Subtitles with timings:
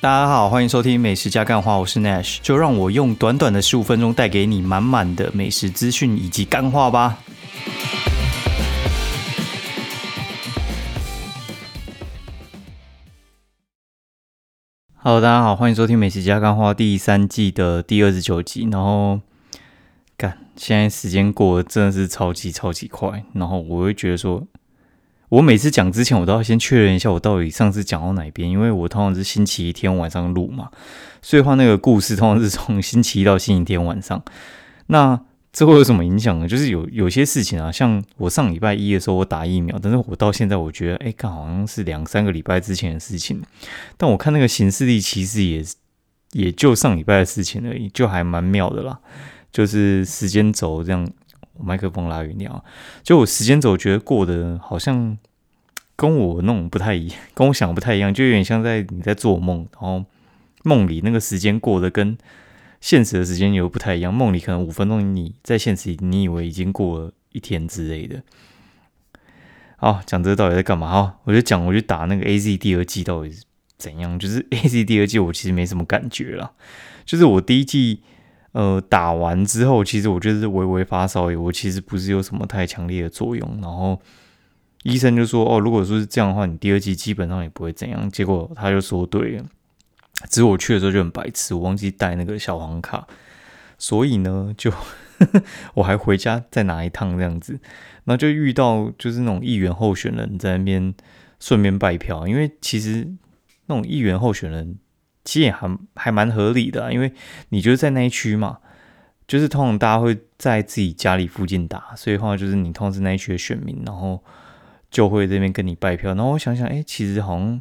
[0.00, 7.18] 大家好，欢迎收听美食加干话，我是 Nash，就让我用短短的十五分钟带给你满满的美食资讯以及干话吧。
[14.94, 18.68] Hello，大家好，欢迎收听美食加干话第三季的第二十九集。
[18.70, 19.20] 然后，
[20.16, 24.46] 干，现在时间过得真的是超级超级快，然后我会觉得说。
[25.28, 30.70] 我每次讲之前，我都要先确认一下我到底上次讲到哪边，因为我通常是星期一天晚上录嘛，
[31.20, 34.22] 所以话那个故事通常是从星期一到星期天晚上。
[34.86, 35.20] 那
[35.52, 36.48] 这会有什么影响呢？
[36.48, 43.42] 就是有有些事情啊，像我上礼拜一的时候我打疫苗，但是我到现在我觉得，哎，刚好像是两三个礼拜之前的事情。
[43.96, 45.62] 但我看那个行事历，其实也
[46.32, 48.98] 也就上礼拜的事情而已，就还蛮妙的啦。
[49.52, 51.06] 就是时间轴这样。
[51.60, 52.62] 麦克风拉远点啊！
[53.02, 55.16] 就我时间轴觉得过得好像
[55.96, 60.04] 跟我那种不太一样， 跟我想不太一样，就有点像在你在做梦，然后
[60.62, 62.16] 梦里那个时间过得跟
[62.80, 64.14] 现实的时间又不太一样。
[64.14, 68.22] 梦里可能五分钟，你在现实你以为已经过了一天之类的。
[69.76, 70.90] 好，讲这到底在干嘛？
[70.90, 73.42] 哈，我就讲，我就打那个 A Z 第二季到底是
[73.76, 74.18] 怎样？
[74.18, 76.52] 就是 A Z 第二季，我其实没什么感觉了，
[77.04, 78.02] 就是我第一季。
[78.52, 83.58] 呃，打完之后，其实我就是微微发烧，我其实不是有什么太强烈的作用。
[83.60, 84.00] 然后
[84.84, 89.44] 医生就说：“哦，如果说是这样的话，你第二季基本上也不会怎样。”结果他就说对了，
[90.30, 93.06] 只是我去的时候就很白痴，我忘记带那个小黄卡，
[93.76, 94.72] 所以呢，就
[95.74, 97.52] 我还回家再拿一趟这样子，
[98.04, 100.94] 然后就遇到就是那种议员候选人在那边
[101.38, 103.06] 顺便拜票，因为其实
[103.66, 104.78] 那种议员候选人。
[105.28, 107.12] 其实也还还蛮合理的，因为
[107.50, 108.60] 你就是在那一区嘛，
[109.26, 114.24] 就是通常大家会在自己家里附近打，所以话就是你通常是那一区的选民，然后
[114.90, 116.14] 就会这边跟你拜票。
[116.14, 117.60] 然后我想想，哎，其实好像，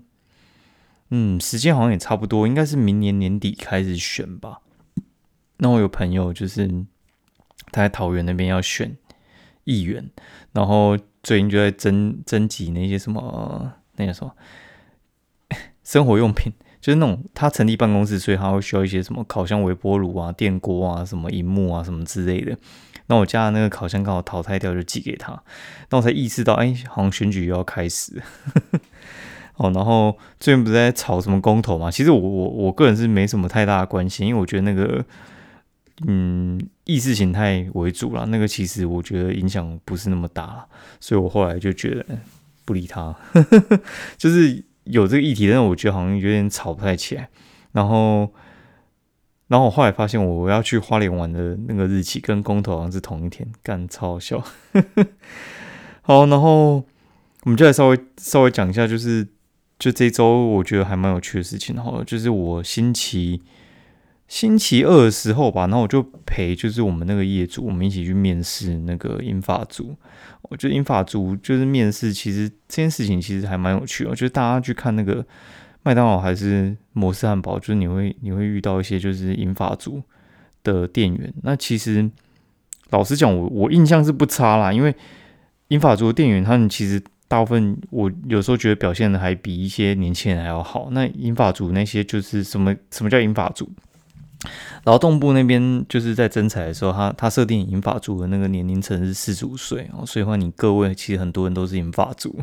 [1.09, 4.61] 嗯，时间好像也差不多，应该是明年年底开始选吧。
[5.57, 6.69] 那我有朋友就是
[7.73, 8.95] 他在桃园那边要选
[9.65, 10.09] 议员，
[10.53, 14.33] 然后最近就在征征集那些什么那个什么
[15.83, 16.53] 生活用品。
[16.79, 22.57] 就是那种他成立办公室，所以他会需要一些什么烤箱、微波炉啊、电锅啊、什么荧幕啊、什么之类的。
[23.07, 25.41] 那我家的那个烤箱刚好淘汰掉，就寄给他。
[25.89, 28.21] 那我才意识到，哎，好像选举又要开始。
[29.55, 31.89] 哦，然后最近不是在炒什么公投嘛？
[31.89, 35.03] 其实我我我个人是没什么太大的关心，因为我觉得那个
[36.05, 40.65] 嗯意识形态为主了，那个其实我觉得影响不是那么大，
[40.99, 42.05] 所以我后来就觉得
[42.65, 43.15] 不理他，
[44.17, 44.63] 就是。
[44.89, 47.29] 有这个议题，但是我觉得好像有点吵不太起来。
[47.73, 48.31] 然后，
[49.47, 54.43] 然后我后来发现，我要去花莲玩的那个日期跟公投好像是同一天，干超好笑。
[56.01, 56.75] 好，然后
[57.43, 59.27] 我们就来稍微稍微讲一下，就是
[59.77, 61.75] 就这周我觉得还蛮有趣的事情。
[61.75, 63.41] 然后就是我星期
[64.27, 69.95] 星期二的时候吧，然后我就陪就是我们那个业主，我们一起去面试那个英法组。
[70.43, 74.09] 我觉得英法族就是面试，其实这件事情其实还蛮有趣的。
[74.09, 75.25] 我觉得大家去看那个
[75.83, 80.01] 麦当劳还是摩斯汉堡，就是你会你会遇到一些就是英法族
[80.63, 81.33] 的店员。
[81.43, 82.09] 那其实
[82.89, 84.95] 老实讲，我我印象是不差啦，因为
[85.67, 90.89] 英法族的店员他们其实大部分我有时候觉得表现的还比一些年轻人还要好。
[90.91, 93.69] 那英法族那些就是什么什么叫英法族？
[94.83, 102.39] 劳动部那边就是在征才的时候，他他设定银发族的那个年龄层是四十五岁哦，所以话你各位其实很多人都是银发族，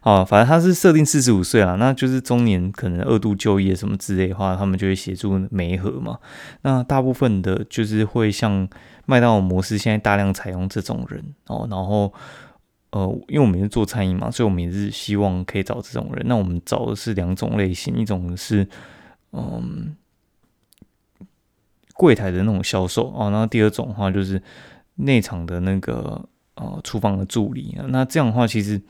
[0.00, 6.18] 好， 反正他是设定四十五岁啊，那就是中年可能二度就业什么之类的话，他们就会协助媒合嘛。
[6.62, 8.66] 那大部分的就是会像
[9.06, 12.12] 麦当劳模式，现在大量采用这种人哦，然后
[12.92, 16.24] 呃，因为我们是做餐饮嘛，所以我们也是希望可以找这种人。
[16.28, 18.66] 那我们找的是两种类型，一种是
[19.32, 19.96] 嗯。
[22.00, 24.42] 柜台的那种销售哦，然后第二种的话就是
[24.94, 28.80] 内场的那个呃厨房的助理那这样的话，其实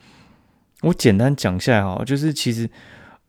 [0.79, 2.69] 我简单讲下来哈，就是其实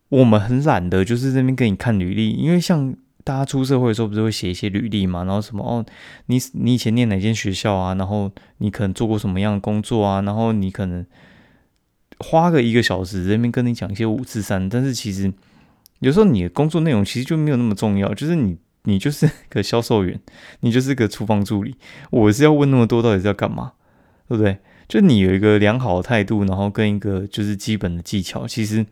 [0.09, 5.85] 我们很懒的，就是这边给你看履历，因为像大家出社会的时候不是会写一些履历嘛，然后什么哦，
[6.27, 11.05] 你你以前念哪间学校啊，然后你可能做过什么样的工作啊，然后你可能
[12.21, 15.33] 花个一个小时这边跟你讲一些五字三，但是其实
[15.99, 18.57] 有时候你的工作内容其实就没有那么重要，就是你。
[18.85, 20.21] 你就是个销售员，
[20.61, 21.77] 你就是个厨房助理。
[22.11, 23.73] 我是要问那么多，到底是要干嘛？
[24.29, 24.59] 对不对？
[24.89, 28.47] 就你有一个良好的态度，然后跟一个就是基本的技巧。
[28.47, 28.85] 其实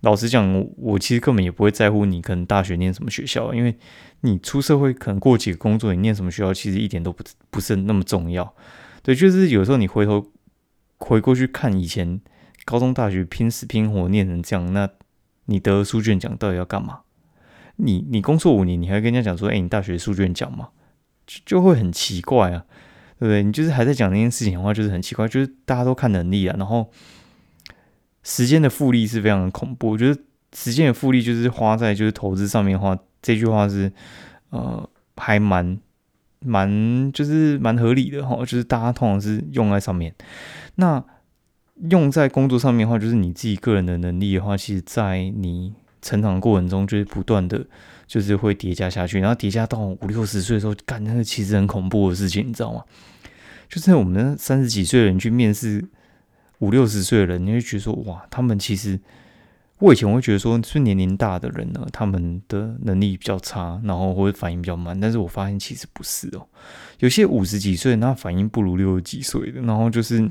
[0.00, 3.76] 老实讲，我其实根本也不会在乎你可能大学念什么学校，因为
[4.20, 8.54] 你出社会可能过几个工作，你念什么学校其实一点都不不是那么重要。
[9.02, 10.30] 对，就是有时候你回头
[10.98, 12.20] 回过去看以前
[12.64, 14.88] 高中大学拼死拼活念成这样，那
[15.46, 17.00] 你得书卷奖到底要干嘛？
[17.84, 20.68] 你你工作五年，你还跟人家讲说，哎，你大学数卷讲嘛，
[21.26, 22.64] 就就会很奇怪啊，
[23.18, 23.42] 对不对？
[23.42, 26.88] 你就是还在讲那件事情的话，就是很奇怪，就是大家都看能力啊，然后
[28.22, 29.90] 时间的复利是非常的恐怖。
[29.90, 30.20] 我觉得
[30.52, 33.92] 时间的复利就是花在就是投资上面的话，这句话是
[34.50, 35.78] 呃还蛮
[36.40, 40.14] 蛮就是蛮合理的哈，就是大家通常是用在上面，
[40.76, 41.04] 那。
[41.90, 47.64] 用在工作上面的话，就是你自己个人的能力的话，其实，在你成长过程中，就是不断的，
[48.06, 52.84] 就是会叠加下去，然后叠加到五六十岁的时候，干那个其实很恐怖的事情，你知道吗？
[53.68, 55.82] 就是我们三十几岁的人去面试
[56.58, 59.00] 五六十岁的人，你会觉得说，哇，他们其实，
[59.78, 66.46] 我以前会觉得说，是年龄大的人呢，他们的能力比较差，然后或者反应比较慢，但是我发现其实不是哦，
[66.98, 70.30] 有些五十几岁，那反应不如六十几岁的，然后就是。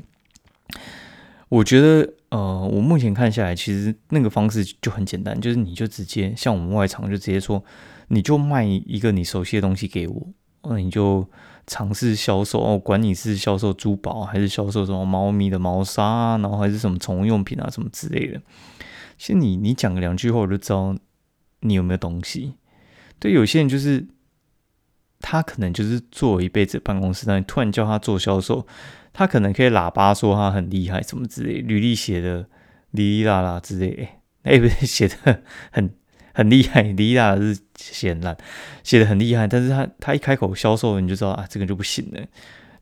[1.48, 7.62] 我觉得，呃，我目前看下来，其实那个方式就很简单，就是你就直接像我们外场就直接说，
[8.08, 10.26] 你就卖一个你熟悉的东西给我，
[10.62, 11.28] 那你就
[11.66, 18.40] 尝试销售哦，管你是销售珠宝还是销售什么猫咪的毛砂，然后还是什么宠物用品啊什么之类的。
[19.18, 20.96] 其实你你讲个两句话，我就知道
[21.60, 22.54] 你有没有东西。
[23.18, 24.06] 对，有些人就是
[25.22, 28.66] 他可能就是做一辈子办公室，但你突然叫他做销售。
[29.14, 32.46] 他可能可以喇叭说他很厉害什么之类，履历写的
[32.92, 34.08] 哩哩啦啦之类，
[34.42, 35.94] 哎不是写的很
[36.32, 38.34] 很厉害，哩啦啦是写烂，
[38.82, 42.24] 写的很厉害，但是他他一开口销售你就知道啊，这个就不行了，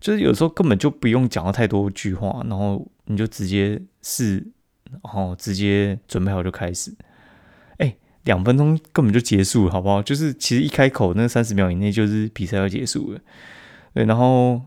[0.01, 4.37] 就是有时候根本就不用讲到太多句话，然后你就直接是，
[4.89, 6.95] 然后直接准备好就开始，
[8.25, 10.03] 两分钟根本就结束了，好不好？
[10.03, 13.21] 就是其实一开口那三十秒以内就是比赛要结束了，
[13.95, 14.61] 对，然后。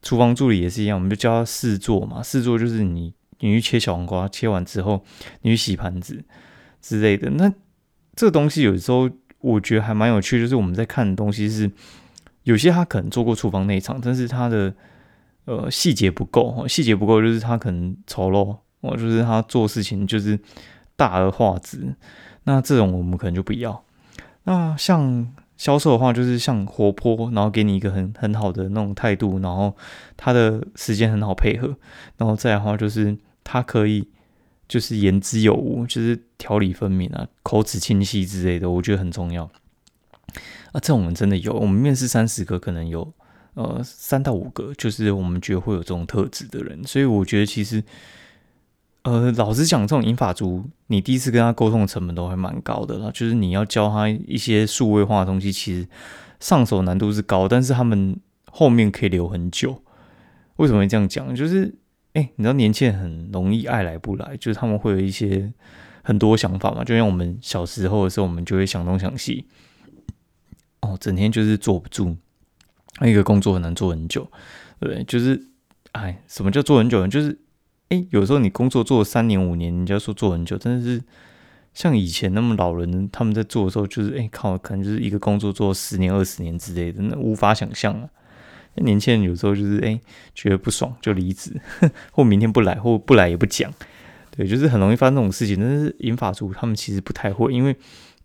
[0.00, 2.22] 厨房助理也是一样，我们就教他试做嘛。
[2.22, 5.04] 试做就是你，你去切小黄瓜，切完之后
[5.42, 6.22] 你去洗盘子
[6.80, 7.28] 之类的。
[7.30, 7.52] 那
[8.14, 11.68] 这个东西有时候我觉得还蛮有趣，就是我们在看的东西是
[12.44, 14.72] 有些他可能做过厨房内场，但是他的
[15.46, 20.38] 呃细节不够，细节不够就是他可能丑陋，哦，就是他做事情就是
[20.98, 21.94] 大而化之。
[22.44, 23.82] 那这种我们可能就不要。
[24.42, 25.32] 那像。
[25.58, 29.76] 销售的话，就是像活泼，然后给你一个很很好的那种态度，然后
[30.16, 31.76] 他的时间很好配合，
[32.16, 34.06] 然后再的话就是他可以
[34.68, 39.50] 就是言之有物，就是条理分明啊，口齿清晰之类的，我觉得很重要。
[40.70, 43.12] 啊，这种人真的有，我们面试三十个，可能有
[43.54, 47.82] 呃三到五个，就是我们觉得会有这种特质的人，所以我觉得其实。
[49.02, 53.10] 呃，老实讲，这种银发族，你第一次跟他沟通的成本都还蛮高的啦。
[53.14, 55.88] 就是你要教他一些数位化的东西，其实
[56.40, 58.18] 上手难度是高，但是他们
[58.50, 59.82] 后面可以留很久。
[60.56, 61.34] 为什么会这样讲？
[61.34, 61.74] 就是，
[62.12, 65.50] 哎，你知道年轻人很容易爱来不来，就是他们会有一些
[66.02, 66.84] 很多想法嘛。
[66.84, 69.46] 就像我们小时候的时候，我们就会想东想西，
[70.80, 72.16] 哦，整天就是坐不住，
[73.00, 74.30] 那一个工作很难做很久，
[74.80, 75.46] 对，就是，
[75.92, 77.08] 哎，什么叫做很久呢？
[77.08, 77.38] 就是。
[77.88, 81.02] 哎，有时候你工作做三年五年，人家说做很久，真的是
[81.72, 88.08] 像以前那么老人他们在做的时候，就是哎靠，可能就是一个工作做十年二十年之类的，那无法想象啊。
[88.74, 89.98] 年轻人有时候就是哎
[90.34, 91.58] 觉得不爽就离职，
[92.12, 93.72] 或明天不来，或不来也不讲，
[94.36, 95.58] 对，就是很容易发生这种事情。
[95.58, 97.74] 但是银法族他们其实不太会，因为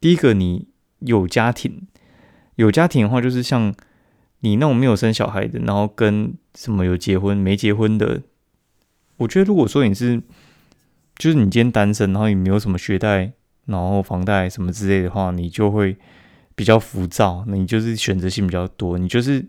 [0.02, 0.68] 第一个你
[1.00, 1.88] 有家庭，
[2.56, 3.74] 有家庭的话，就是像
[4.42, 8.22] 你那种没有生小孩的，然后跟什么有结婚没结婚的。
[9.18, 10.22] 我觉得，如果说你是，
[11.16, 13.32] 就是你今天单身，然后你没有什么学贷，
[13.66, 15.96] 然后房贷什么之类的话，你就会
[16.56, 17.46] 比较浮躁。
[17.48, 19.46] 那你就是选择性比较多，你就是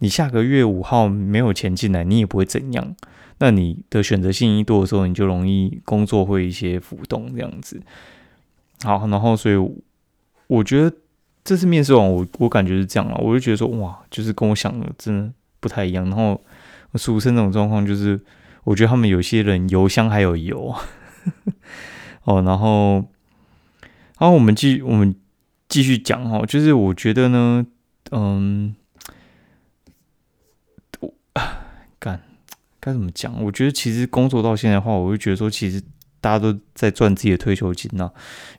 [0.00, 2.94] 你下个月五号没有钱进来，你也不会怎样。
[3.38, 7.80] 那你的选择性一多的时候，你就容易工作会一些浮动这样子。
[8.82, 9.56] 好，然后所以
[10.48, 10.94] 我觉得
[11.44, 16.04] 这次面试完，我我感觉是这样啊，我就觉得说哇，就是跟我想的真的不太一样。
[16.06, 16.40] 然后
[16.96, 18.20] 俗称这种状况就是。
[18.64, 20.74] 我觉得他们有些人油箱还有油
[22.24, 22.94] 哦，然后，
[24.18, 25.14] 然后我们继我们
[25.68, 27.66] 继续讲哈，就是我觉得呢，
[28.10, 28.74] 嗯，
[31.00, 31.12] 我
[31.98, 32.22] 干
[32.80, 33.42] 该怎么讲？
[33.44, 35.82] 我觉得其实工作到现在的话，我就觉得说，其实
[36.22, 38.10] 大家都在赚自己的退休金呐，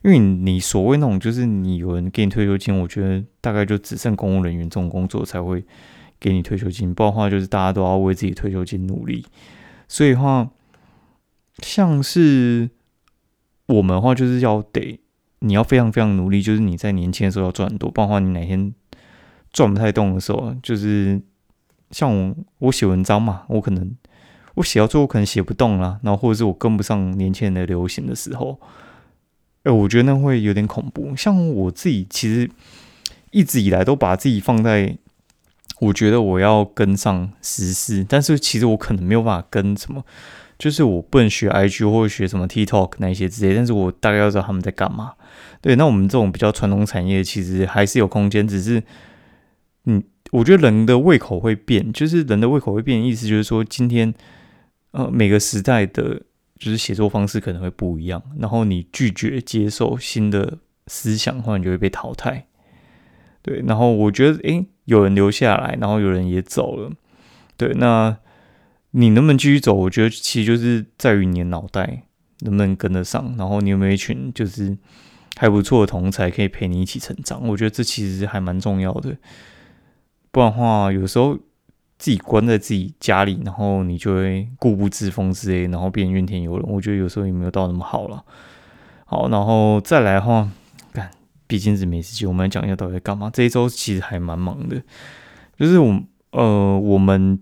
[0.04, 5.64] 因为你所谓那种就是你有人给你退休金，我觉得大概就只剩公务人员这种工作才会
[6.20, 9.26] 给你退休金，不然的话就是大家都要为自己退休金努力。
[9.88, 10.50] 所以话，
[11.58, 12.70] 像是
[13.66, 15.00] 我们的话，就是要得
[15.40, 18.72] 你要非常非常努力，就是你在年轻的时候要赚很多，不然的话，你哪天
[19.52, 21.20] 赚不太动的时候，就是
[21.90, 23.96] 像我我写文章嘛，我可能
[24.54, 28.60] 我写到最后可能写不动了，然后或者是我跟不上年轻人的流行的时候，
[29.62, 31.14] 哎，我觉得那会有点恐怖。
[31.14, 32.50] 像我自己，其实
[33.30, 34.96] 一直以来都把自己放在，
[35.80, 40.04] 我觉得我要跟上时事，但是其实我可能没有办法跟什么，
[40.58, 45.14] 就是我不能学 IG 或者学什么 TikTok 那一些之类，但是我大概要知道他们在干嘛。
[45.60, 48.82] 对，那我们这种比较传统产业，其实还是有空间，只是，
[49.84, 50.02] 嗯，
[50.32, 54.14] 我觉得人的胃口会变，就是人的胃口会变，意思就是说，今天，
[54.92, 56.22] 呃，每个时代的。
[56.58, 60.56] 就是写作方式可能会不一样，然后你拒绝接受新的
[60.86, 62.46] 思想，或者你就会被淘汰。
[63.46, 66.90] 对，然后我觉得，诶，有人留下来，然后有人也走了。
[67.56, 68.16] 对，那
[68.90, 69.72] 你能不能继续走？
[69.72, 72.02] 我觉得其实就是在于你的脑袋
[72.40, 74.76] 能不能跟得上，然后你有没有一群就是
[75.36, 77.46] 还不错的同才可以陪你一起成长。
[77.46, 79.16] 我觉得这其实还蛮重要的。
[80.32, 81.38] 不然的话，有时候。
[81.98, 86.68] 自己关在自己家里，然后你就会固步自封之类，然后变怨天尤人。
[86.68, 88.22] 我觉得有时候也没有到那么好了。
[89.06, 90.46] 好，然后再来的话，
[91.46, 93.30] 毕竟是美食节，我们来讲一下到底在干嘛。
[93.32, 94.82] 这一周其实还蛮忙的，
[95.58, 97.40] 就是我呃，我们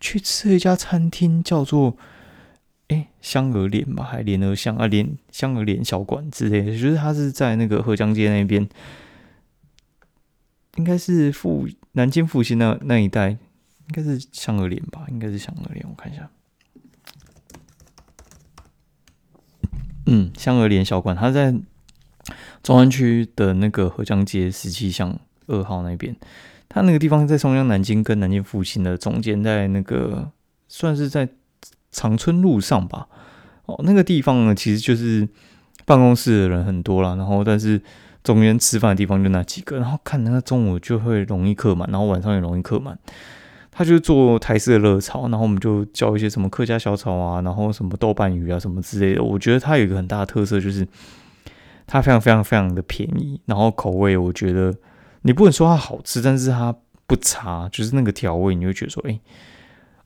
[0.00, 1.96] 去吃一家餐厅，叫做
[2.88, 8.68] 哎香鹅脸吧，还莲鹅香啊，莲香鹅脸小馆之类的，就是它是在那个河江街那边，
[10.76, 13.38] 应该是复南京复兴那那一带。
[13.88, 16.28] 应该是香鹅脸吧，应该是香鹅脸，我看一下。
[20.06, 21.54] 嗯，香鹅脸小馆，它在
[22.66, 26.16] 中山区的那个合江街十七巷二号那边。
[26.68, 30.28] 它那个地方在松江南京跟南京复兴的中间，在那个
[30.66, 31.28] 算是在
[31.92, 33.06] 长春路上吧。
[33.66, 35.28] 哦，那个地方呢，其实就是
[35.84, 37.80] 办公室的人很多了，然后但是
[38.24, 42.98] 中间吃饭的地方就那几个，然后看那个中午就会容易客满，然后晚上也容易客满。
[43.70, 49.22] 他就做台式的热炒，然后我们就叫一些什么客家小炒啊，然后什么豆瓣鱼啊什么之类的。
[49.22, 50.84] 我觉得它有一个很大的特色，就是
[51.86, 54.74] 它非常非常非常的便宜，然后口味我觉得
[55.22, 56.74] 你不能说它好吃，但是它
[57.06, 59.20] 不差，就是那个调味你会觉得说，哎，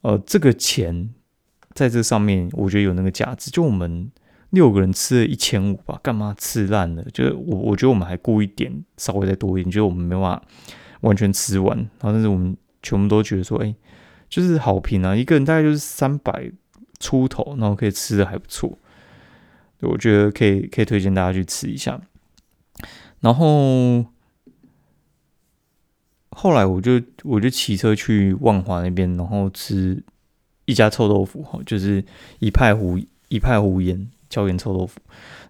[0.03, 1.11] 呃，这个钱
[1.75, 3.51] 在这上面我觉得有那个价值。
[3.51, 4.11] 就我们
[4.51, 7.03] 六个人吃了一千五吧，干嘛吃烂了？
[7.13, 10.43] 就是我我觉得我们还顾一点，稍微再多一点，就是我们没办法
[11.01, 12.57] 完全吃完，然后但是我们。
[12.83, 13.75] 全部都觉得说，哎，
[14.31, 15.15] 就是好评啊！
[15.15, 16.51] 一个人大概就是三百
[16.99, 18.73] 出头，然后可以吃的还不错，
[19.83, 22.01] 我觉得可以可以推荐大家去吃一下。
[23.21, 24.05] 然后
[26.31, 30.03] 后来我就我就骑车去万华那边，然后吃
[30.65, 32.05] 一家臭豆腐，哈，就是
[32.39, 35.01] 一派胡一派胡言椒盐臭豆腐。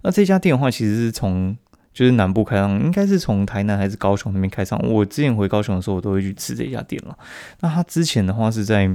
[0.02, 1.56] 那这家店的话，其实是从
[1.92, 4.78] 就是南部开上，应该是从台南还是高雄那边开上。
[4.88, 7.16] 我之前回高雄的时候，我都会去吃这家店了。
[7.60, 8.88] 那他之前的话是在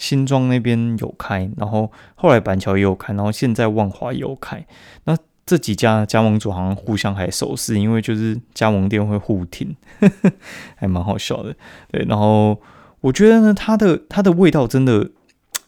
[0.00, 4.66] 新庄那边有开，然后后来板桥也有开，然后现在万华也有开。
[5.04, 5.14] 那
[5.44, 9.76] 这几家加盟主好像互相还熟识，因为就是加盟店会互挺，
[10.74, 11.54] 还蛮好笑的。
[11.92, 12.58] 对，然后
[13.02, 15.10] 我觉得呢，它的它的味道真的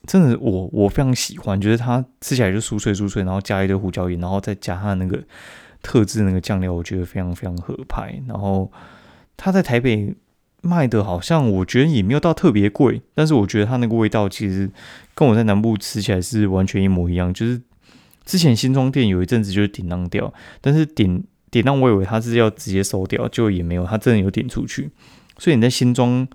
[0.07, 5.23] 真的我我非常喜欢，觉得它吃起来就酥脆酥脆，然后加一堆胡椒盐，然后再加它那个。
[5.85, 8.23] 特制那个酱料，我觉得非常非常合拍。
[8.29, 8.71] 然后
[9.37, 10.15] 它在台北
[10.63, 14.71] 卖的好像，我觉得也没有到特别贵，但是我觉得它那个味道其实
[15.15, 17.35] 跟我在南部吃起来是完全一模一样。
[17.35, 17.61] 就是
[18.25, 24.91] 之前新庄店有一阵子就是顶浪掉，但是顶顶浪我以为它是要直接收掉，就也没有，它真的有顶出去。
[25.37, 26.27] 所以你在新庄，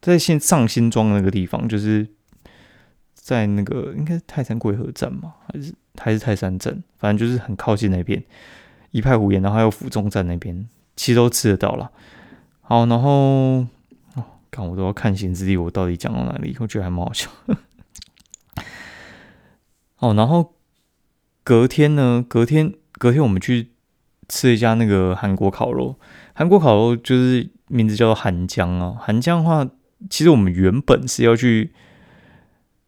[0.00, 2.08] 在新上新庄那个地方，就是
[3.14, 8.22] 在那个应该是泰山贵和站嘛，还是还是泰山镇，反正就是很靠近那边。
[8.92, 11.90] 一派胡言，然后还有府中站那边，其实都吃得到了。
[12.66, 13.66] 好，然后
[14.14, 16.56] 哦，看我都要看行之地，我到底讲到哪里？
[16.58, 17.28] 我觉得还蛮好笑。
[20.00, 20.54] 哦，然后
[21.42, 22.24] 隔天呢？
[22.26, 23.72] 隔天隔天我们去
[24.30, 25.98] 吃一家那个韩国烤肉。
[26.32, 28.96] 韩国烤肉就是名字叫做韩江啊。
[28.98, 29.68] 韩江的话，
[30.08, 31.74] 其实我们原本是要去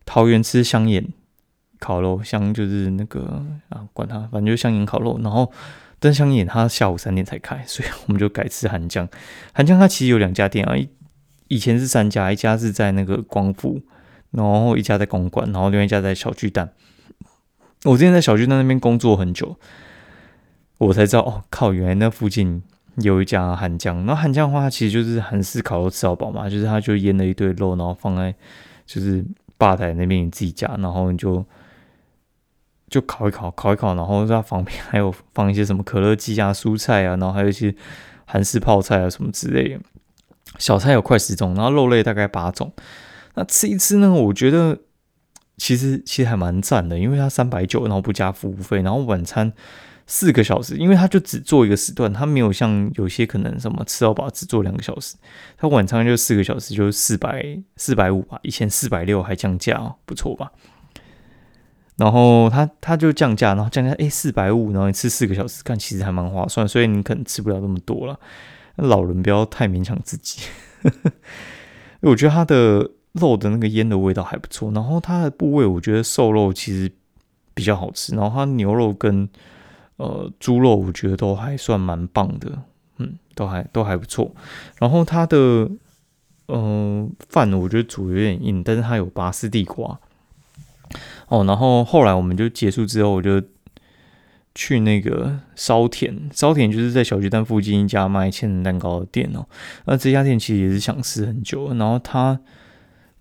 [0.06, 1.06] 桃园吃香眼
[1.78, 5.52] 烤肉，香就是那个啊，管它，反正就香眼烤肉，然后。
[5.98, 9.08] 灯香眼，它下午三点才开，所以我们就改吃韩江。
[9.52, 10.88] 韩江它其实有两家店啊，以
[11.48, 13.80] 以前是三家，一家是在那个光复，
[14.30, 16.72] 然后一家在公馆，然后另外一家在小巨蛋。
[17.84, 19.56] 我之前在小巨蛋那边工作很久，
[20.78, 22.62] 我才知道哦，靠，原来那附近
[22.96, 24.04] 有一家韩江。
[24.04, 28.34] 那韩江的话，它其实就是韩式烤肉吃到饱嘛，就是它就腌了一堆肉，然后放在
[28.84, 29.24] 就是
[29.56, 31.44] 吧台那边你自己夹，然后你就。
[32.88, 37.74] 就烤一烤，烤一烤，然后在旁边还有放一些什么可乐鸡啊、蔬菜啊，然后还有一些
[38.24, 39.80] 韩式泡菜啊什么之类的。
[40.58, 42.72] 小菜有快十种，然后肉类大概八种。
[43.34, 44.78] 那吃一吃呢，我觉得
[45.58, 49.52] 其实其实还蛮赞的，因为它三百九，然后不加服务费，然后晚餐
[50.06, 55.16] 四个小时，因为他就只做一个时段，他没有像有些可能什么吃到饱只做两个小时，
[55.58, 57.44] 他晚餐就四个小时，就是四百
[57.76, 60.52] 四百五吧，以前四百六还降价，不错吧？
[61.96, 68.18] 然后他他就降价，然后降价哎四百五，然后你吃四个小时，看其实还蛮划算，所以你可能吃不了那么多了。
[68.76, 70.42] 老人不要太勉强自己，
[72.02, 76.92] 我觉得他的肉的那个烟的味道还不错，然后它的部位我觉得瘦肉其实
[77.54, 79.26] 比较好吃，然后它牛肉跟
[79.96, 82.52] 呃，猪肉我觉得都还算蛮棒的，
[82.98, 84.30] 嗯，都还都还不错。
[84.78, 85.70] 然后它的
[86.48, 89.98] 嗯饭我觉得煮有点硬，但是它有拔丝地瓜。
[91.28, 93.42] 哦，然后后来我们就结束之后，我就
[94.54, 99.46] 去那个烧田，烧田就是在小巨蛋附近一家卖千层蛋糕的店哦。
[99.84, 102.40] 那这家店其实也是想吃很久，然后他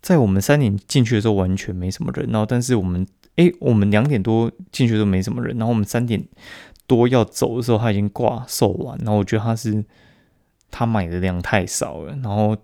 [0.01, 3.05] 在我们三点进去的时候完全没什么人，然后但是我们。
[3.37, 6.25] 哎，我们两点多进去都没什么人，然后我们三点
[6.87, 8.97] 多要走的时候，他已经挂售完。
[8.99, 9.83] 然后我觉得他是
[10.71, 12.55] 他买的量太少了，然后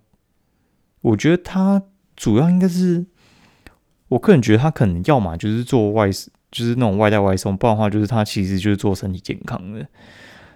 [1.02, 1.84] 我觉得他
[2.16, 3.06] 主要应该是，
[4.12, 6.12] 我个人觉得他可能要么就是做外，
[6.52, 9.88] 就是那种外带外送，不然的话就是他其实就是做身体健康的，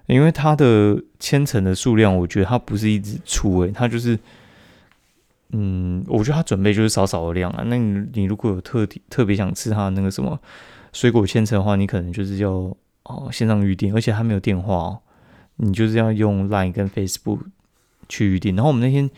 [0.08, 4.20] 因为他的千层的数量，我觉得他不是一直出，诶，他就是。
[5.52, 7.64] 嗯，我觉得他准备就是少少的量啊。
[7.68, 10.38] 那你你如果有特特别想吃他那个什么
[10.92, 12.52] 水果千层的话，你可能就是要
[13.04, 15.00] 哦线上预订，而且他没有电话哦，
[15.58, 17.42] 你就是要用 Line 跟 Facebook
[18.10, 18.56] 去预订。
[18.56, 19.10] 然后我们那天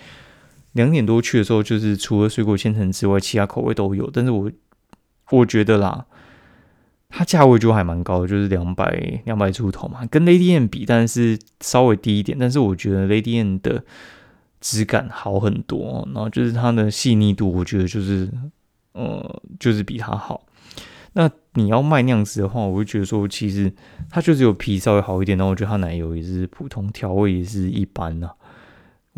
[0.78, 4.10] 两点多去的时候，就是除了水果千层之外，其他口味都有。
[4.10, 4.50] 但是我
[5.32, 6.06] 我觉得啦，
[7.10, 12.38] 它价位就还蛮高的，就是两百两百出头嘛，跟 Lady M 比，但是稍微低一点。
[12.40, 13.84] 但是我觉得 Lady M 的。
[14.60, 18.28] 质感好很多，然后就是它的细腻度，我觉得就是，
[18.94, 20.48] 呃，就是比它好。
[21.14, 23.72] 那你要卖那样子的话，我会觉得说，其实
[24.10, 25.38] 它就是有皮稍微好一点。
[25.38, 28.32] 然后我觉得它奶油也是普通，调味也是一般呐。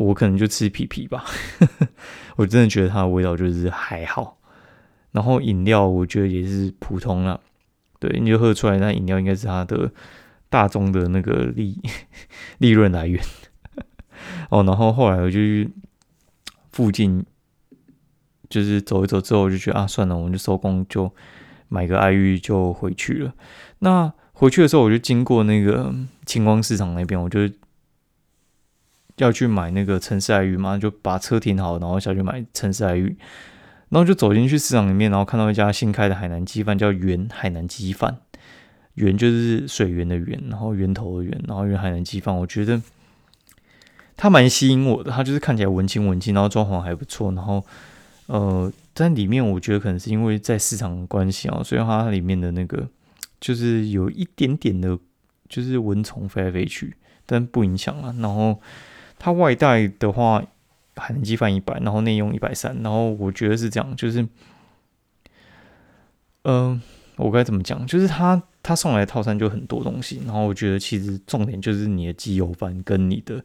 [0.06, 1.22] 我可能就吃皮皮吧，
[2.36, 4.38] 我真的觉得它的味道就是还好。
[5.12, 7.38] 然后饮料我觉得也是普通了，
[7.98, 9.92] 对，你就喝出来那饮料应该是它的
[10.48, 11.78] 大众的那个利
[12.58, 13.22] 利润来源。
[14.48, 15.70] 哦，然后后来我就去
[16.72, 17.22] 附近
[18.48, 21.12] 就是走一走之后，我就觉得啊，算了，我们就收工，就
[21.68, 23.34] 买个爱玉就回去了。
[23.80, 27.40] 那回去的时候，我就经过那个晴光市场那边，我就
[29.24, 33.16] 要去买那个城市爱玉嘛，就把车停好，然后下去买城市爱玉。
[33.88, 38.18] 然后就走进去市场里面，然后看到一家新开的海南鸡饭，叫源海南鸡饭。
[38.94, 42.80] 源就是水源的源，然后源头的源，然后源海南鸡饭，我觉得。
[44.16, 47.64] 它蛮吸引我的，它就是看起来文青文青，然后装潢还不错，然后
[48.26, 52.86] 呃，在里面我觉得可能是因为在市场关系啊，所以它里面的那个
[53.40, 54.98] 就是有一点点的，
[55.48, 58.14] 就是蚊虫飞来飞去，但不影响啊。
[58.18, 58.60] 然后
[59.20, 60.42] 它外带的话，
[60.96, 64.26] 海南鸡饭一百，然后内用一百三，然后我觉得是这样，就是
[66.42, 66.82] 嗯，
[67.16, 67.86] 我该怎么讲？
[67.86, 73.44] 就是他他送来的套餐就很多东西，然后我觉得其实重点就是你的鸡油饭跟你的。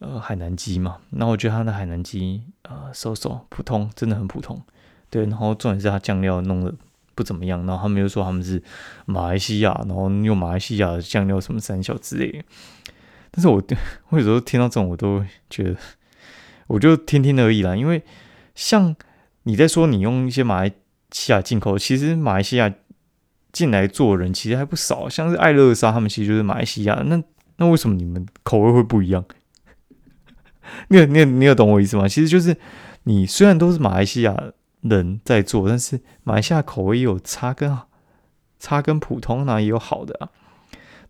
[0.00, 4.60] 呃，海南鸡嘛，那我觉得它的海南鸡呃，瘦瘦普通，真的很普通。
[5.08, 6.74] 对，然后重点是它酱料弄得
[7.14, 8.62] 不怎么样，然后他们又说他们是
[9.06, 12.44] 马来西亚，然后用马来西亚的酱料什么三小之类的。
[13.34, 13.60] 但是我
[14.10, 15.76] 我有时候听到这种，我都觉得
[16.68, 17.74] 我就听听而已啦。
[17.74, 18.00] 因为
[18.54, 18.94] 像
[19.42, 20.72] 你在说你用一些马来
[21.10, 22.72] 西亚进口，其实马来西亚
[23.50, 27.02] 进来做人其实还不少，像是爱乐沙他们其实就是马来西亚。
[27.06, 27.20] 那
[27.56, 29.24] 那为什么你们口味会不一样？
[30.88, 32.06] 你你你有懂我意思吗？
[32.06, 32.56] 其实就是
[33.02, 34.36] 你虽然都是马来西亚
[34.82, 37.76] 人在做，但是马来西亚口味也有差跟
[38.60, 40.30] 差跟普通那也有好的啊。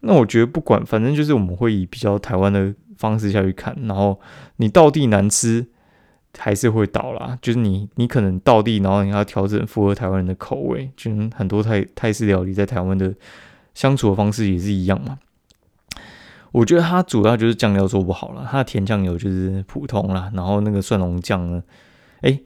[0.06, 4.20] 那我觉得不管，反正就是我们会以比较台湾的方式下去看，然后
[4.56, 5.66] 你到地难吃
[6.38, 7.38] 还是会倒啦。
[7.40, 13.14] 就是你你可能到地，然后你要调整符合台湾人的口味，就很多泰泰式料理在台湾的
[13.74, 15.18] 相处的方式也是一样嘛。
[16.52, 21.62] 我觉得它主要就是酱料做不好了，它的甜酱油就是普通啦，然后那个蒜蓉酱呢，
[22.20, 22.38] 哎，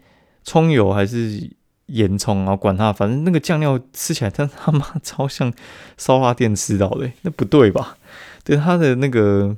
[0.44, 1.50] 葱油还是
[1.88, 5.52] 盐葱啊，管它，反正那个酱料吃起来，它他妈超像
[5.96, 7.98] 烧腊店吃到的， 那不对吧？
[8.44, 9.56] 对它的那个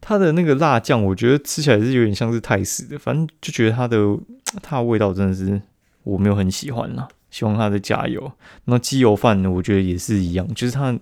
[0.00, 3.98] 它的那个辣酱，我觉得吃起来是有点像是泰式的，反正就觉得它的
[4.62, 5.60] 它的味道真的是
[6.04, 8.32] 我没有很喜欢啦，希望它的加油。
[8.64, 10.98] 那鸡油饭呢，我觉得也是一样，就是它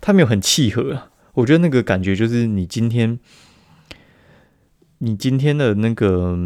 [0.00, 1.10] 它没有很契合啊。
[1.32, 3.18] 我觉得那个感觉就是你今天，
[4.98, 6.38] 你今天的那个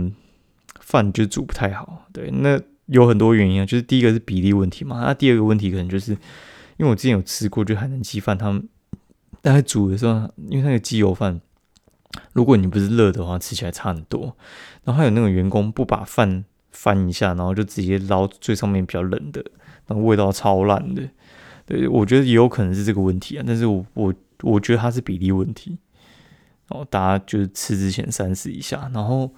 [0.80, 8.68] 饭就煮不太好，对，那有很多原因啊，就是第一个是比例问题嘛，那第二个问题可能就是因为我之前有吃过，就海南鸡饭，他们
[9.42, 11.40] 大概煮的时候，因为那个鸡油饭，
[12.32, 14.36] 如果你不是热的话，吃起来差很多。
[14.84, 19.44] 然后还有那种员工不把饭翻一下，然后就直接捞最上面比较冷的，
[19.88, 21.08] 那味道超烂的。
[21.66, 25.76] 对，我觉得也有可能是这个问题啊，但是我我我觉得它是比例问题。
[26.68, 28.90] 哦，大家就是吃之前三思一下。
[28.94, 29.30] 然后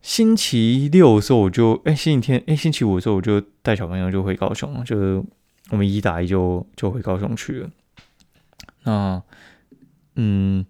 [0.00, 5.22] 星期六的时候，我就哎，星期天哎，星期五的时候我就带小朋友就回高雄，就是
[5.70, 7.70] 我们一打一就就回高雄去了。
[8.84, 9.22] 那
[10.16, 10.64] 嗯，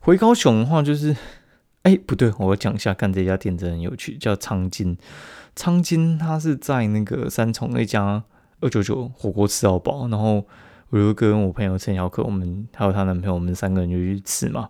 [0.00, 1.16] 回高雄的话就是。
[1.82, 4.98] 哎，不对，我要讲一下，看这家店真的很有趣，叫苍金。
[5.56, 8.22] 苍金它是在那个三重那家
[8.60, 10.46] 二九九火锅吃到饱，然后
[10.90, 14.68] 我就跟我朋友陈小可，我们还有她男朋友，我们三个人就去吃嘛。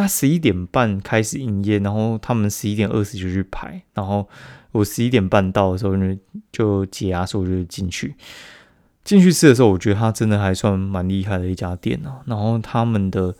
[0.00, 4.28] 那十一点半开始营业，然后他们十一点二十就去排，然后
[4.72, 6.16] 我十一点半到的时候就
[6.50, 8.14] 就解压，所以我就进去。
[9.04, 12.20] 进去吃的时候，我觉得它真的还算蛮厉害的一家店哦。
[12.26, 13.34] 然后他们的。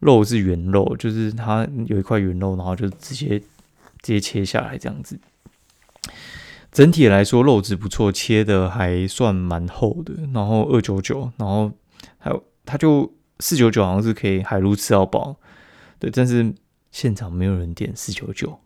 [0.00, 3.46] 肉是原肉，就是它有一块原肉，然后就直接直
[4.02, 5.18] 接切下来这样子。
[6.70, 10.12] 整体来说，肉质不错，切的还算蛮厚的。
[10.34, 11.72] 然后二九九，然后
[12.18, 15.34] 还有它就四九九，好像是可以海陆吃到饱。
[15.98, 16.54] 对，但是
[16.90, 18.58] 现场没有人点四九九，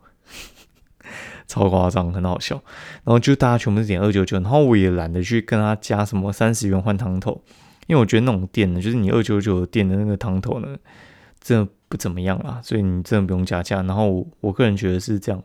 [1.46, 2.62] 超夸张，很好笑。
[3.04, 7.42] 然后就大家全部是点二九九，然后我也懒得去跟他加什么三十元换汤头，
[7.86, 10.76] 因为我觉得那种店呢，就是你二九九店的那个汤头呢。
[11.42, 13.82] 真的不怎么样啊，所以你真的不用加价。
[13.84, 15.42] 然后我个人觉得是这样，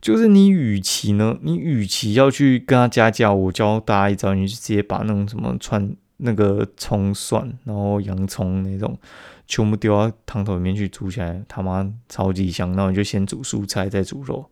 [0.00, 8.98] 就是你与其呢，你与其要去跟他加价，我教大家一招，你就直接把那种什么串那个葱蒜，然后洋葱那种
[9.46, 12.70] 全部丢到汤头里面去煮起来，他妈超级香。
[12.70, 14.44] 然后你就先煮蔬菜，再煮肉，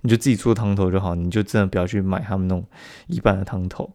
[0.00, 1.14] 你就自己做汤头就好。
[1.14, 2.64] 你就真的不要去买他们那种
[3.06, 3.90] 一般的汤头。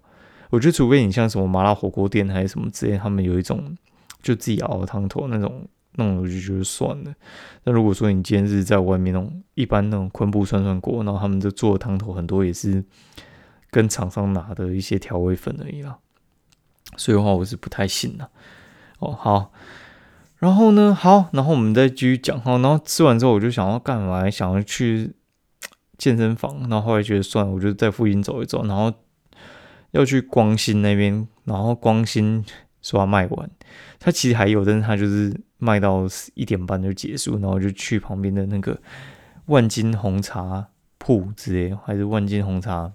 [0.50, 3.78] 我觉得除非你像什么麻辣火锅店还是什么之类，他们有一种。
[4.24, 7.14] 就自己熬的汤头那种，那种我就觉得算了。
[7.64, 12.84] 那如果说你今天是在外面那种一般那种昆布涮涮锅，然后他们这做的汤头很多也是
[13.70, 16.00] 跟厂商拿的一些调味粉而已啦。
[16.96, 18.30] 所以的话，我是不太信的。
[19.00, 19.52] 哦，好，
[20.38, 22.58] 然后呢，好，然后我们再继续讲哈。
[22.60, 24.30] 然后吃完之后，我就想要干嘛？
[24.30, 25.14] 想要去
[25.98, 26.62] 健身房。
[26.70, 28.66] 然后后来觉得算了，我就在附近走一走。
[28.66, 28.94] 然后
[29.92, 32.46] 要去光新那边，然后光新。
[32.80, 33.50] 说要卖完，
[34.00, 38.80] 他其实还有，但是他就是卖到一点半就结束，然后就去旁边的那个
[39.48, 42.94] 万金红茶铺之类，还是万金红茶，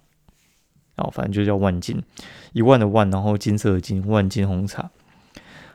[0.94, 2.02] 然后反正就叫万金，
[2.52, 4.90] 一万的万，然后金色的金，万金红茶。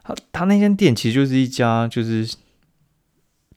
[0.03, 2.35] 他他那间店其实就是一家就是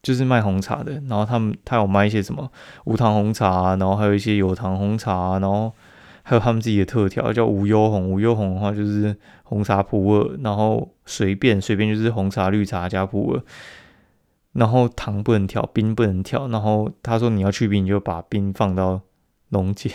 [0.02, 2.50] 就是卖红茶的，然后他们他有卖一些什么
[2.84, 5.72] 无糖红茶，然后还有一些有糖红茶，然后。
[6.22, 8.08] 还有他们自己的特调，叫无忧红。
[8.08, 13.42] 无忧红的话就是红茶普洱，然后随便随便就是红茶、绿茶加普洱，
[14.52, 16.46] 然后糖不能调，冰不能调。
[16.48, 19.00] 然后他说你要去冰，你就把冰放到
[19.48, 19.90] 溶解，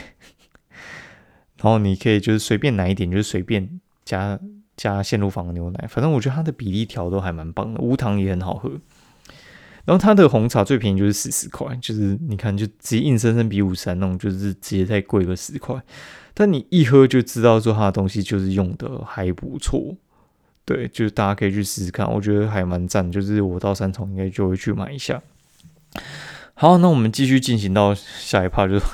[1.66, 3.68] 然后你可以就是随便拿一点，就是随便
[4.06, 4.40] 加
[4.78, 5.88] 加鲜乳坊的牛奶。
[5.90, 8.70] 反正我觉得它的比例调都还蛮棒的，无糖也很好喝。
[9.84, 15.82] 然后它的红茶最便宜就是四十块，就是你看就直接硬生生比五三那种，就是直接再贵个十块。
[16.36, 19.96] 但你一喝就知道说它的东西就是用的还不错，
[20.66, 23.12] 对，就是大家可以去试试看，我觉得还蛮赞。
[23.12, 25.20] 就是我到三重应该就会去买一下。
[26.54, 28.86] 好，那我们继续进行到下一趴，就是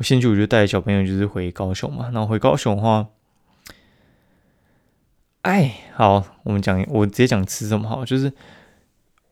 [0.00, 2.10] 我先去，我就带小朋友就是回高雄嘛。
[2.12, 3.06] 然后回高雄的话，
[5.42, 8.32] 哎，好，我们讲，我直接讲吃什么好，就是。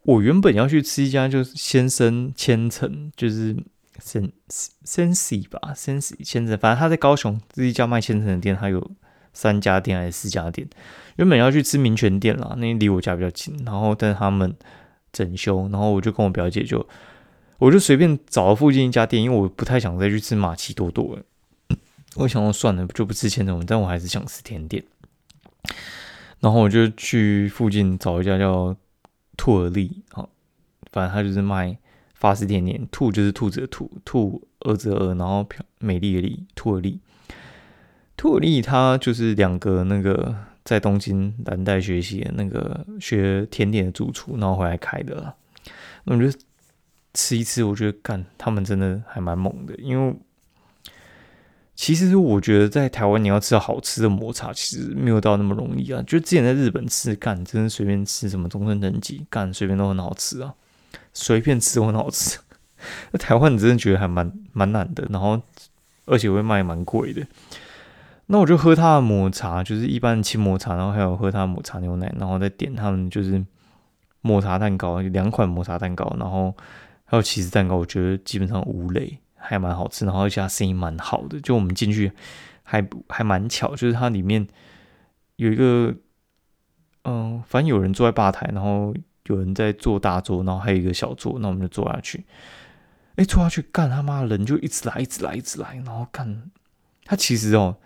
[0.03, 3.55] 我原本要去吃一家，就是先生千层，就是
[4.01, 8.91] sen sensi 吧，sensi 千层，反正他在高雄是一家卖千层的店，他有
[9.35, 10.67] 三家店还是四家店。
[11.17, 14.57] 原本要去吃民权店啦，那离我家比较近，然后但是他们
[15.13, 16.89] 整修，然后我就跟我表姐就，
[17.59, 21.23] 我就随便找了附近一家店，因为我不太想再去吃马奇多多了。
[22.17, 24.83] 我想说算了，就不吃千层，但我还是想吃甜点。
[26.41, 28.77] 然后我就去附近找一家叫。
[29.41, 30.29] 兔儿丽，好，
[30.91, 31.79] 反正他就是卖
[32.13, 32.85] 法式甜点。
[32.91, 36.99] 兔就是兔子的兔，兔儿子的儿，然后漂美丽的丽，兔儿丽。
[38.17, 45.33] 兔儿丽他就是两个那个在东京蓝带学习的那个学甜点的主厨，然后回来开的。
[46.03, 46.37] 那我觉得
[47.15, 50.17] 吃一次，我觉得干他们真的还蛮猛的，因为。
[51.81, 56.03] 其实我觉得在台湾你要吃到好吃的抹茶，其实没有到那么容易啊。
[56.05, 60.55] 就之前在日本吃，干真的随便吃什么中村等级，干随便都很好吃啊，
[61.15, 62.41] 随便吃都很好吃。
[63.13, 65.41] 那 台湾你真的觉得还蛮蛮难的，然后
[66.07, 67.25] 而且会卖蛮贵的。
[68.27, 73.41] 那我就喝他的抹茶，就是一般清抹茶，然后还有喝他的抹茶牛奶，然后再点他们就是
[74.21, 76.53] 抹茶蛋糕，两款抹茶蛋糕，然后
[77.11, 82.13] 还有起司蛋糕，我觉得基本上无雷，还蛮好吃，然后而且声音蛮好的，就我们进去
[82.63, 84.47] 还还蛮巧，就是它里面
[85.37, 85.95] 有一个，
[87.05, 88.95] 嗯，反正有人坐在吧台，然后
[89.25, 92.27] 有人在坐大桌，然后还有一个小桌，那我们就坐下去，
[93.17, 96.51] 哎，坐下去干他妈人就一直来，一直来，一直来，然后干
[97.05, 97.77] 他其实哦。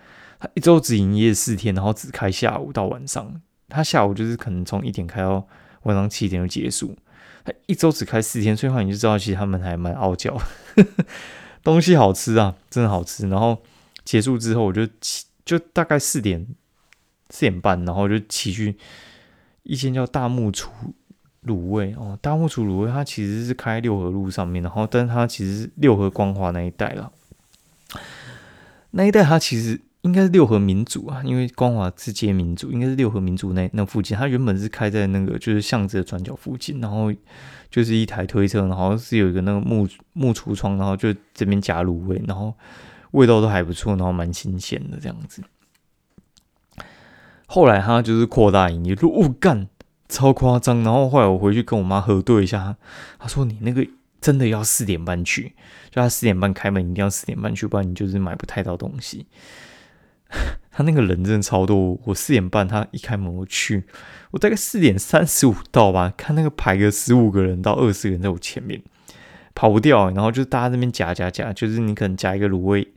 [0.41, 3.41] 他一周只营业四天，然后只开下午到晚上。
[3.69, 5.47] 他下午就是可能从一点开到
[5.85, 6.97] 晚上七点就结束。
[7.45, 10.37] 他一周只开四天，所以话你就知道，其实他们还蛮傲娇。
[11.63, 13.29] 东西好吃啊，真的好吃。
[13.29, 13.63] 然后
[14.05, 16.47] 结束之后，我就骑，就大概四点
[17.31, 18.77] 四点半，然后就骑去
[19.63, 20.71] 一间叫大木厨
[21.47, 22.19] 卤味哦。
[22.21, 27.13] 大木厨卤味，它其实是开六合路上面，然后但是它其实是六合光华那一带了。
[28.91, 29.81] 那一带它其实。
[30.03, 34.17] 应该是六合民主啊，因为光华是接民主，应该是六合民主那那附近。
[34.17, 37.13] 它原本是开在那个就是巷子的转角附近，然后
[37.71, 42.53] 就是一台推车，然后是有一个那个木木橱窗，然后就这边加卤味，然后
[43.13, 45.43] 味道都还不错，然后蛮新鲜的这样子。
[47.47, 49.69] 后来他就是扩大营业，说哦干
[50.09, 52.77] 超夸张，然后后来我回去跟我妈核对一下，
[53.21, 53.87] 她说你那个
[54.21, 55.53] 真的要四点半去，
[55.91, 59.27] 就他四点半开门，一定要四点半去，不然你就是买不太到东西。
[60.75, 63.85] 他那个人真的超多，我四点半他一开门我去，
[64.31, 68.83] 我大概四点三十五到吧，看那个排个十五个人到二十个人在我前面，
[69.55, 70.11] 跑不掉。
[70.13, 72.89] 然后就是大家那边夹夹夹，就是你可能夹一个卤味，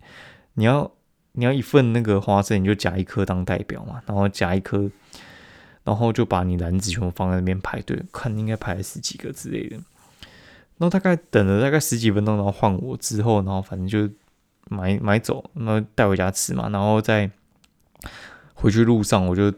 [0.53, 0.89] 你要
[1.33, 4.89] 你要一份那个花生，你就夹一颗当代表嘛，然后夹一颗，
[5.83, 9.75] 然后就把你篮子全部放在那边排队，看应该排十几个之类的。
[10.77, 14.13] 然后大概等了大概十几分钟，然后换我之后，然后反正就。
[14.69, 16.69] 买买走，那带回家吃嘛。
[16.69, 17.29] 然后在
[18.53, 19.53] 回去路上，我就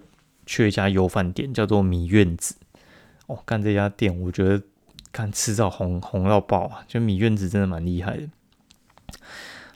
[0.46, 2.56] 去一家油饭店，叫做米院子。
[3.28, 4.62] 哦，干这家店，我觉得
[5.12, 6.84] 看吃到红红到爆啊！
[6.88, 8.30] 就米院子真的蛮厉害的。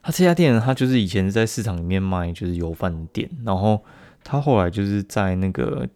[0.02, 3.84] 他这家店，他就是以前在市场里面卖就是油饭店，然后
[4.24, 5.88] 他后来就是在那个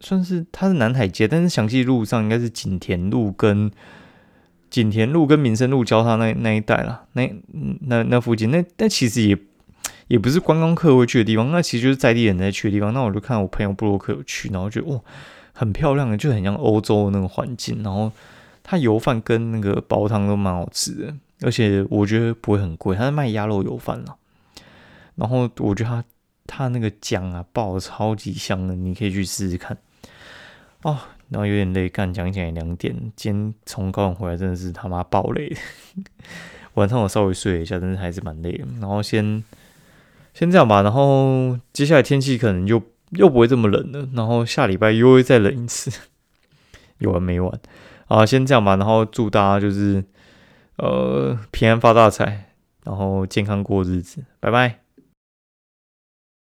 [0.00, 3.70] 算是他是南海街，但是详细路上应该是景田路跟。
[4.72, 7.30] 景田路跟民生路交叉那那一带啦，那
[7.82, 9.36] 那那附近，那那其实也
[10.08, 12.94] 也不是观光客会去的地方，那其实就是在地人在去的地方。
[12.94, 14.98] 那我就看我朋友布洛克有去，然后觉得哇，
[15.52, 17.82] 很漂亮的，就很像欧洲的那个环境。
[17.82, 18.10] 然后
[18.62, 24.16] 它油饭跟那个煲汤都蛮好吃的，而且我觉得不会很贵，它是卖鸭肉油饭啦。
[25.16, 26.04] 然后我觉得它
[26.46, 29.76] 它那个姜啊爆的超级香的，你可以去试试看
[30.80, 30.98] 哦。
[31.32, 32.94] 然后有点累，干讲起来两点。
[33.16, 35.50] 今天从高雄回来真的是他妈爆累。
[36.74, 38.66] 晚上我稍微睡了一下，但是还是蛮累的。
[38.80, 39.42] 然后先
[40.34, 40.82] 先这样吧。
[40.82, 44.06] 然后接下来天气可能又又不会这么冷了。
[44.12, 45.90] 然后下礼拜又会再冷一次，
[46.98, 47.60] 有完没完？
[48.08, 48.76] 啊，先这样吧。
[48.76, 50.04] 然后祝大家就是
[50.76, 52.52] 呃平安发大财，
[52.84, 54.22] 然后健康过日子。
[54.38, 54.81] 拜拜。